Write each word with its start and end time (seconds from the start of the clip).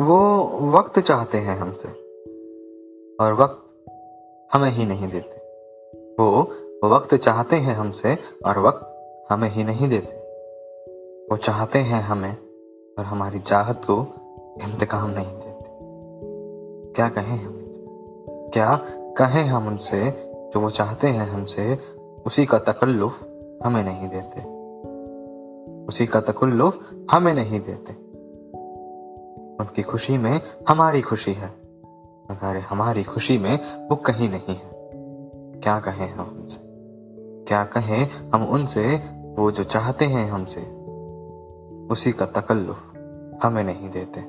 वो 0.00 0.44
वक्त 0.70 0.98
चाहते 0.98 1.38
हैं 1.38 1.56
हमसे। 1.56 1.88
और 3.20 3.34
वक्त 3.34 3.86
हमें 4.52 4.70
ही 4.70 4.86
नहीं 4.86 5.10
देते। 5.10 5.36
वो 6.22 6.52
वक्त 6.84 7.14
चाहते 7.14 7.56
हैं 7.56 7.74
हमसे 7.74 8.18
और 8.46 8.58
वक्त 8.58 8.96
हमें 9.32 9.48
ही 9.48 9.64
नहीं 9.64 9.88
देते। 9.88 10.16
वो 11.30 11.36
चाहते 11.36 11.78
हैं 11.78 12.02
हमें 12.02 12.36
और 12.98 13.04
हमारी 13.04 13.38
चाहत 13.38 13.84
को 13.90 14.06
इंतकाम 14.62 15.10
नहीं 15.10 15.32
देते। 15.32 15.64
क्या 16.92 17.08
कहें 17.08 17.44
हम 17.44 17.60
क्या 18.28 18.76
कहें 19.18 19.44
हम 19.44 19.68
उनसे 19.68 20.10
जो 20.34 20.60
वो 20.60 20.70
चाहते 20.70 21.06
हैं 21.06 21.26
हमसे? 21.26 21.78
उसी 22.26 22.46
का 22.46 22.58
तकल्लुफ 22.58 23.22
हमें 23.64 23.84
नहीं 23.84 24.08
देते। 24.08 24.40
उसी 25.86 26.06
का 26.06 26.20
तकल्लुफ 26.20 26.90
हमें 27.10 27.34
नहीं 27.34 27.60
देते। 27.60 28.09
उनकी 29.60 29.82
खुशी 29.82 30.18
में 30.18 30.40
हमारी 30.68 31.00
खुशी 31.00 31.32
है। 31.32 31.48
मगर 32.30 32.56
हमारी 32.56 33.04
खुशी 33.04 33.38
में 33.38 33.88
वो 33.88 33.96
कहीं 33.96 34.30
नहीं 34.30 34.56
है। 34.56 34.70
क्या 35.60 35.80
कहें 35.80 36.10
हम 36.10 36.38
उनसे? 36.38 36.60
क्या 37.48 37.64
कहें 37.64 38.30
हम 38.34 38.48
उनसे 38.48 38.96
वो 39.38 39.50
जो 39.50 39.64
चाहते 39.64 40.04
हैं 40.04 40.30
हमसे? 40.30 40.60
उसी 41.86 42.12
का 42.12 42.26
तकल्लुफ 42.26 42.78
हमें 43.42 43.64
नहीं 43.64 43.90
देते। 43.90 44.20